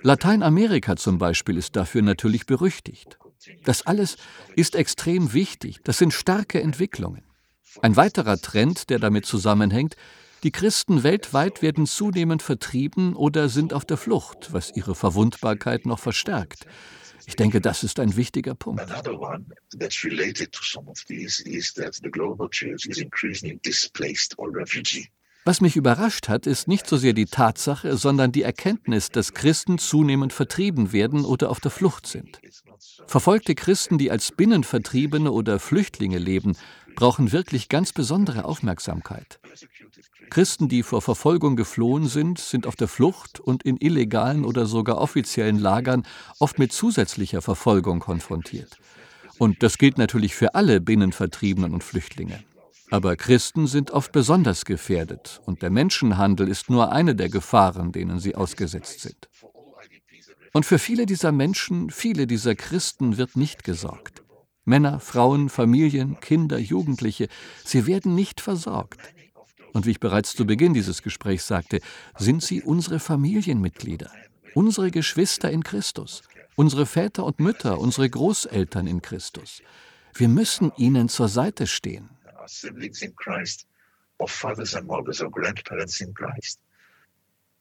Lateinamerika 0.01 0.97
zum 0.97 1.17
Beispiel 1.17 1.57
ist 1.57 1.77
dafür 1.77 2.01
natürlich 2.01 2.45
berüchtigt. 2.45 3.17
Das 3.63 3.85
alles 3.85 4.17
ist 4.55 4.75
extrem 4.75 5.33
wichtig. 5.33 5.79
Das 5.83 5.97
sind 5.97 6.13
starke 6.13 6.61
Entwicklungen. 6.61 7.23
Ein 7.81 7.95
weiterer 7.95 8.37
Trend, 8.37 8.89
der 8.89 8.99
damit 8.99 9.25
zusammenhängt, 9.25 9.95
die 10.43 10.51
Christen 10.51 11.03
weltweit 11.03 11.61
werden 11.61 11.87
zunehmend 11.87 12.41
vertrieben 12.41 13.15
oder 13.15 13.47
sind 13.47 13.73
auf 13.73 13.85
der 13.85 13.97
Flucht, 13.97 14.51
was 14.51 14.75
ihre 14.75 14.93
Verwundbarkeit 14.93 15.85
noch 15.85 15.99
verstärkt. 15.99 16.65
Ich 17.25 17.37
denke, 17.37 17.61
das 17.61 17.83
ist 17.83 17.99
ein 17.99 18.17
wichtiger 18.17 18.53
Punkt. 18.53 18.83
Was 25.45 25.59
mich 25.61 25.75
überrascht 25.75 26.29
hat, 26.29 26.47
ist 26.47 26.67
nicht 26.67 26.87
so 26.87 26.97
sehr 26.97 27.13
die 27.13 27.25
Tatsache, 27.25 27.97
sondern 27.97 28.31
die 28.31 28.43
Erkenntnis, 28.43 29.09
dass 29.09 29.33
Christen 29.33 29.77
zunehmend 29.77 30.31
vertrieben 30.31 30.93
werden 30.93 31.25
oder 31.25 31.49
auf 31.49 31.59
der 31.59 31.71
Flucht 31.71 32.07
sind. 32.07 32.39
Verfolgte 33.07 33.55
Christen, 33.55 33.97
die 33.97 34.11
als 34.11 34.31
Binnenvertriebene 34.31 35.31
oder 35.31 35.59
Flüchtlinge 35.59 36.17
leben, 36.17 36.55
brauchen 36.95 37.31
wirklich 37.31 37.69
ganz 37.69 37.91
besondere 37.91 38.45
Aufmerksamkeit. 38.45 39.39
Christen, 40.29 40.67
die 40.67 40.83
vor 40.83 41.01
Verfolgung 41.01 41.55
geflohen 41.55 42.07
sind, 42.07 42.39
sind 42.39 42.65
auf 42.65 42.75
der 42.75 42.87
Flucht 42.87 43.39
und 43.39 43.63
in 43.63 43.77
illegalen 43.77 44.45
oder 44.45 44.65
sogar 44.65 44.97
offiziellen 44.97 45.59
Lagern 45.59 46.03
oft 46.39 46.59
mit 46.59 46.71
zusätzlicher 46.71 47.41
Verfolgung 47.41 47.99
konfrontiert. 47.99 48.77
Und 49.37 49.61
das 49.63 49.77
gilt 49.77 49.97
natürlich 49.97 50.35
für 50.35 50.55
alle 50.55 50.81
Binnenvertriebenen 50.81 51.73
und 51.73 51.83
Flüchtlinge. 51.83 52.43
Aber 52.89 53.15
Christen 53.15 53.67
sind 53.67 53.91
oft 53.91 54.11
besonders 54.11 54.65
gefährdet 54.65 55.41
und 55.45 55.61
der 55.61 55.69
Menschenhandel 55.69 56.47
ist 56.47 56.69
nur 56.69 56.91
eine 56.91 57.15
der 57.15 57.29
Gefahren, 57.29 57.91
denen 57.91 58.19
sie 58.19 58.35
ausgesetzt 58.35 59.01
sind. 59.01 59.29
Und 60.53 60.67
für 60.67 60.77
viele 60.77 61.07
dieser 61.07 61.31
Menschen, 61.31 61.89
viele 61.89 62.27
dieser 62.27 62.53
Christen 62.53 63.17
wird 63.17 63.35
nicht 63.35 63.63
gesorgt. 63.63 64.23
Männer, 64.65 64.99
Frauen, 64.99 65.49
Familien, 65.49 66.19
Kinder, 66.19 66.59
Jugendliche, 66.59 67.27
sie 67.65 67.87
werden 67.87 68.13
nicht 68.13 68.39
versorgt. 68.39 69.01
Und 69.73 69.87
wie 69.87 69.91
ich 69.91 69.99
bereits 69.99 70.35
zu 70.35 70.45
Beginn 70.45 70.75
dieses 70.75 71.01
Gesprächs 71.01 71.47
sagte, 71.47 71.81
sind 72.17 72.43
sie 72.43 72.61
unsere 72.61 72.99
Familienmitglieder, 72.99 74.11
unsere 74.53 74.91
Geschwister 74.91 75.49
in 75.49 75.63
Christus, 75.63 76.21
unsere 76.55 76.85
Väter 76.85 77.25
und 77.25 77.39
Mütter, 77.39 77.79
unsere 77.79 78.07
Großeltern 78.07 78.85
in 78.85 79.01
Christus. 79.01 79.63
Wir 80.13 80.29
müssen 80.29 80.71
ihnen 80.77 81.09
zur 81.09 81.29
Seite 81.29 81.65
stehen. 81.65 82.09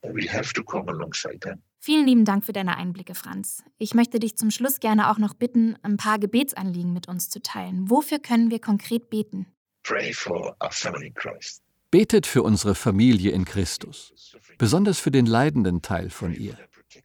We 0.05 0.27
have 0.29 0.53
to 0.53 0.65
come 0.65 0.91
alongside 0.91 1.39
them. 1.39 1.63
Vielen 1.85 2.07
lieben 2.07 2.25
Dank 2.25 2.47
für 2.47 2.53
deine 2.53 2.77
Einblicke, 2.77 3.17
Franz. 3.17 3.65
Ich 3.77 3.93
möchte 3.93 4.21
dich 4.21 4.37
zum 4.37 4.53
Schluss 4.53 4.79
gerne 4.79 5.11
auch 5.11 5.19
noch 5.19 5.35
bitten, 5.35 5.75
ein 5.83 5.97
paar 5.97 6.21
Gebetsanliegen 6.21 6.93
mit 6.93 7.09
uns 7.09 7.29
zu 7.29 7.43
teilen. 7.43 7.91
Wofür 7.91 8.21
können 8.21 8.53
wir 8.53 8.61
konkret 8.61 9.11
beten? 9.11 9.47
Pray 9.83 10.13
for 10.13 10.55
our 10.63 10.71
family 10.71 11.09
in 11.09 11.15
Christ. 11.15 11.61
Betet 11.91 12.29
für 12.29 12.45
unsere 12.45 12.77
Familie 12.77 13.33
in 13.33 13.45
Christus, 13.45 14.15
besonders 14.59 15.01
für 15.01 15.11
den 15.11 15.27
leidenden 15.27 15.83
Teil 15.83 16.11
von 16.11 16.33
ihr. 16.33 16.57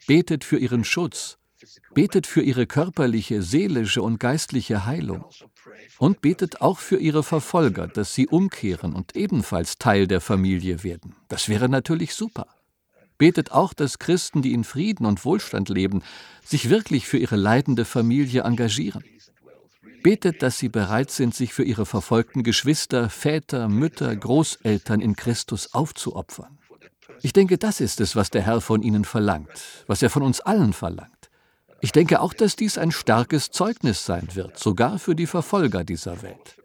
Betet 0.05 0.43
für 0.43 0.59
ihren 0.59 0.83
Schutz. 0.83 1.39
Betet 1.95 2.27
für 2.27 2.43
ihre 2.43 2.67
körperliche, 2.67 3.41
seelische 3.41 4.03
und 4.03 4.19
geistliche 4.19 4.85
Heilung. 4.85 5.25
Und 5.97 6.21
betet 6.21 6.61
auch 6.61 6.77
für 6.77 6.97
ihre 6.97 7.23
Verfolger, 7.23 7.87
dass 7.87 8.13
sie 8.13 8.27
umkehren 8.27 8.93
und 8.93 9.15
ebenfalls 9.15 9.79
Teil 9.79 10.05
der 10.05 10.21
Familie 10.21 10.83
werden. 10.83 11.15
Das 11.29 11.49
wäre 11.49 11.67
natürlich 11.67 12.13
super. 12.13 12.45
Betet 13.17 13.51
auch, 13.51 13.73
dass 13.73 13.99
Christen, 13.99 14.41
die 14.41 14.53
in 14.53 14.63
Frieden 14.63 15.05
und 15.05 15.25
Wohlstand 15.25 15.69
leben, 15.69 16.03
sich 16.43 16.69
wirklich 16.69 17.07
für 17.07 17.17
ihre 17.17 17.35
leidende 17.35 17.85
Familie 17.85 18.43
engagieren. 18.43 19.03
Betet, 20.03 20.41
dass 20.41 20.57
sie 20.57 20.69
bereit 20.69 21.11
sind, 21.11 21.33
sich 21.35 21.53
für 21.53 21.63
ihre 21.63 21.85
verfolgten 21.85 22.43
Geschwister, 22.43 23.09
Väter, 23.09 23.67
Mütter, 23.67 24.15
Großeltern 24.15 25.01
in 25.01 25.15
Christus 25.15 25.73
aufzuopfern. 25.73 26.57
Ich 27.23 27.33
denke, 27.33 27.57
das 27.57 27.81
ist 27.81 27.99
es, 27.99 28.15
was 28.15 28.29
der 28.29 28.43
Herr 28.43 28.61
von 28.61 28.83
ihnen 28.83 29.03
verlangt, 29.03 29.49
was 29.87 30.03
er 30.03 30.09
von 30.09 30.21
uns 30.21 30.39
allen 30.39 30.73
verlangt. 30.73 31.29
Ich 31.81 31.91
denke 31.91 32.21
auch, 32.21 32.33
dass 32.33 32.55
dies 32.55 32.77
ein 32.77 32.91
starkes 32.91 33.51
Zeugnis 33.51 34.05
sein 34.05 34.29
wird, 34.33 34.57
sogar 34.57 34.99
für 34.99 35.15
die 35.15 35.27
Verfolger 35.27 35.83
dieser 35.83 36.21
Welt. 36.21 36.57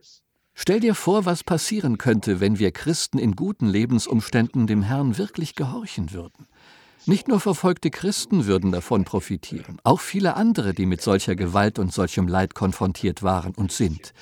Stell 0.54 0.80
dir 0.80 0.94
vor, 0.94 1.24
was 1.24 1.44
passieren 1.44 1.98
könnte, 1.98 2.40
wenn 2.40 2.58
wir 2.58 2.72
Christen 2.72 3.18
in 3.18 3.36
guten 3.36 3.66
Lebensumständen 3.66 4.66
dem 4.66 4.82
Herrn 4.82 5.18
wirklich 5.18 5.54
gehorchen 5.54 6.12
würden. 6.12 6.46
Nicht 7.04 7.26
nur 7.26 7.40
verfolgte 7.40 7.90
Christen 7.90 8.46
würden 8.46 8.70
davon 8.70 9.04
profitieren, 9.04 9.78
auch 9.82 10.00
viele 10.00 10.36
andere, 10.36 10.72
die 10.72 10.86
mit 10.86 11.02
solcher 11.02 11.34
Gewalt 11.34 11.80
und 11.80 11.92
solchem 11.92 12.28
Leid 12.28 12.54
konfrontiert 12.54 13.24
waren 13.24 13.54
und 13.54 13.72
sind. 13.72 14.12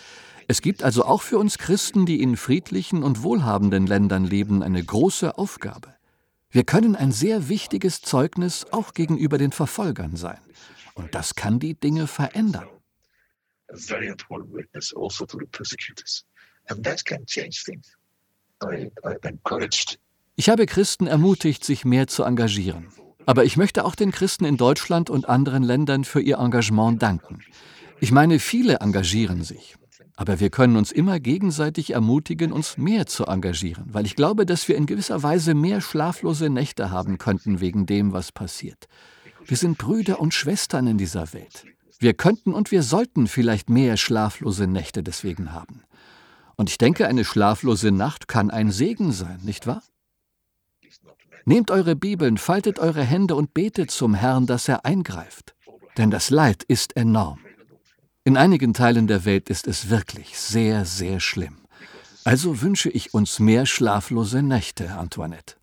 Es 0.48 0.62
gibt 0.62 0.82
also 0.82 1.04
auch 1.04 1.20
für 1.20 1.38
uns 1.38 1.58
Christen, 1.58 2.06
die 2.06 2.22
in 2.22 2.36
friedlichen 2.36 3.02
und 3.02 3.22
wohlhabenden 3.22 3.86
Ländern 3.86 4.24
leben, 4.24 4.62
eine 4.62 4.82
große 4.82 5.36
Aufgabe. 5.36 5.94
Wir 6.50 6.64
können 6.64 6.96
ein 6.96 7.12
sehr 7.12 7.48
wichtiges 7.48 8.00
Zeugnis 8.00 8.66
auch 8.72 8.94
gegenüber 8.94 9.38
den 9.38 9.52
Verfolgern 9.52 10.16
sein. 10.16 10.40
Und 10.94 11.14
das 11.14 11.34
kann 11.34 11.60
die 11.60 11.74
Dinge 11.74 12.06
verändern. 12.06 12.66
Very 13.74 14.08
important 14.08 14.52
witness 14.52 14.94
also 14.94 15.26
to 15.26 15.38
the 15.38 15.46
persecutors. 15.46 16.24
And 16.68 16.84
that 16.84 17.04
can 17.04 17.24
change 17.26 17.64
things. 17.64 17.96
I, 18.62 18.90
I 19.04 19.16
encouraged 19.22 19.98
Ich 20.36 20.48
habe 20.48 20.66
Christen 20.66 21.06
ermutigt, 21.06 21.64
sich 21.64 21.84
mehr 21.84 22.06
zu 22.06 22.24
engagieren. 22.24 22.88
Aber 23.26 23.44
ich 23.44 23.56
möchte 23.56 23.84
auch 23.84 23.94
den 23.94 24.10
Christen 24.10 24.44
in 24.44 24.56
Deutschland 24.56 25.10
und 25.10 25.28
anderen 25.28 25.62
Ländern 25.62 26.04
für 26.04 26.20
ihr 26.20 26.38
Engagement 26.38 27.02
danken. 27.02 27.42
Ich 28.00 28.10
meine, 28.10 28.38
viele 28.38 28.76
engagieren 28.76 29.42
sich. 29.42 29.76
Aber 30.16 30.40
wir 30.40 30.50
können 30.50 30.76
uns 30.76 30.92
immer 30.92 31.20
gegenseitig 31.20 31.92
ermutigen, 31.92 32.52
uns 32.52 32.76
mehr 32.76 33.06
zu 33.06 33.26
engagieren, 33.26 33.84
weil 33.88 34.04
ich 34.06 34.16
glaube, 34.16 34.44
dass 34.46 34.68
wir 34.68 34.76
in 34.76 34.86
gewisser 34.86 35.22
Weise 35.22 35.54
mehr 35.54 35.80
schlaflose 35.80 36.50
Nächte 36.50 36.90
haben 36.90 37.18
könnten 37.18 37.60
wegen 37.60 37.86
dem, 37.86 38.12
was 38.12 38.32
passiert. 38.32 38.86
Wir 39.44 39.56
sind 39.56 39.78
Brüder 39.78 40.20
und 40.20 40.34
Schwestern 40.34 40.86
in 40.86 40.98
dieser 40.98 41.32
Welt. 41.32 41.64
Wir 41.98 42.14
könnten 42.14 42.52
und 42.52 42.70
wir 42.70 42.82
sollten 42.82 43.26
vielleicht 43.26 43.68
mehr 43.70 43.96
schlaflose 43.96 44.66
Nächte 44.66 45.02
deswegen 45.02 45.52
haben. 45.52 45.82
Und 46.56 46.70
ich 46.70 46.78
denke, 46.78 47.06
eine 47.06 47.24
schlaflose 47.24 47.90
Nacht 47.90 48.28
kann 48.28 48.50
ein 48.50 48.70
Segen 48.70 49.12
sein, 49.12 49.40
nicht 49.42 49.66
wahr? 49.66 49.82
Nehmt 51.44 51.70
eure 51.70 51.96
Bibeln, 51.96 52.36
faltet 52.36 52.78
eure 52.78 53.02
Hände 53.02 53.34
und 53.34 53.54
betet 53.54 53.90
zum 53.90 54.14
Herrn, 54.14 54.46
dass 54.46 54.68
er 54.68 54.84
eingreift. 54.84 55.54
Denn 55.96 56.10
das 56.10 56.30
Leid 56.30 56.62
ist 56.62 56.96
enorm. 56.96 57.40
In 58.24 58.36
einigen 58.36 58.74
Teilen 58.74 59.06
der 59.06 59.24
Welt 59.24 59.48
ist 59.48 59.66
es 59.66 59.88
wirklich 59.88 60.38
sehr, 60.38 60.84
sehr 60.84 61.18
schlimm. 61.20 61.56
Also 62.24 62.60
wünsche 62.60 62.90
ich 62.90 63.14
uns 63.14 63.38
mehr 63.38 63.64
schlaflose 63.64 64.42
Nächte, 64.42 64.90
Antoinette. 64.92 65.56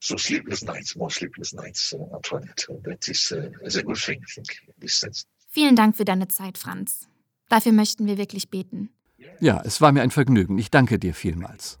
so 0.00 0.16
sleepless 0.16 0.64
nights, 0.64 0.96
more 0.96 1.10
sleepless 1.10 1.52
nights, 1.52 1.92
uh, 1.92 2.14
Antoinette. 2.14 2.66
That 2.84 3.08
is, 3.08 3.32
uh, 3.32 3.50
is 3.62 3.76
a 3.76 3.82
good 3.82 3.98
thing, 3.98 4.20
I 4.26 4.30
think, 4.32 4.48
in 4.66 4.74
this 4.78 4.94
sense. 4.94 5.26
Vielen 5.52 5.74
Dank 5.74 5.96
für 5.96 6.04
deine 6.04 6.28
Zeit, 6.28 6.58
Franz. 6.58 7.08
Dafür 7.48 7.72
möchten 7.72 8.06
wir 8.06 8.16
wirklich 8.16 8.50
beten. 8.50 8.90
Ja, 9.40 9.60
es 9.64 9.80
war 9.80 9.90
mir 9.90 10.02
ein 10.02 10.12
Vergnügen. 10.12 10.58
Ich 10.58 10.70
danke 10.70 11.00
dir 11.00 11.12
vielmals. 11.12 11.76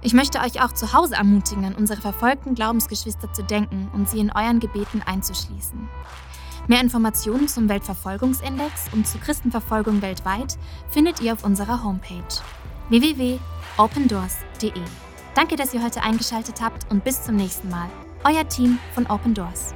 Ich 0.00 0.14
möchte 0.14 0.38
euch 0.38 0.62
auch 0.62 0.70
zu 0.72 0.92
Hause 0.92 1.16
ermutigen, 1.16 1.64
an 1.64 1.74
unsere 1.74 2.00
verfolgten 2.00 2.54
Glaubensgeschwister 2.54 3.32
zu 3.32 3.42
denken 3.42 3.90
und 3.94 4.08
sie 4.08 4.20
in 4.20 4.30
euren 4.30 4.60
Gebeten 4.60 5.02
einzuschließen. 5.02 5.88
Mehr 6.68 6.80
Informationen 6.80 7.48
zum 7.48 7.68
Weltverfolgungsindex 7.68 8.92
und 8.92 9.08
zu 9.08 9.18
Christenverfolgung 9.18 10.00
weltweit 10.00 10.56
findet 10.90 11.20
ihr 11.20 11.32
auf 11.32 11.42
unserer 11.42 11.82
Homepage 11.82 12.22
www.opendoors.de. 12.90 14.72
Danke, 15.34 15.56
dass 15.56 15.74
ihr 15.74 15.82
heute 15.82 16.02
eingeschaltet 16.02 16.60
habt 16.60 16.88
und 16.92 17.02
bis 17.02 17.24
zum 17.24 17.34
nächsten 17.34 17.70
Mal. 17.70 17.90
Euer 18.22 18.48
Team 18.48 18.78
von 18.94 19.06
Open 19.06 19.34
Doors. 19.34 19.74